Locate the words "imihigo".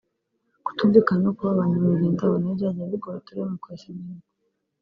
3.91-4.27